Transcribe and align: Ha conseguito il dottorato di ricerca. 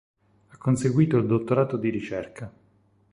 Ha 0.47 0.57
conseguito 0.57 1.17
il 1.17 1.27
dottorato 1.27 1.77
di 1.77 1.89
ricerca. 1.91 2.51